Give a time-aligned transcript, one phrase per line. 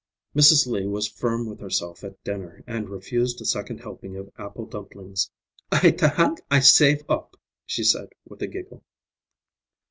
[0.35, 0.65] Mrs.
[0.65, 5.29] Lee was firm with herself at dinner, and refused a second helping of apple dumplings.
[5.71, 8.83] "I ta ank I save up," she said with a giggle.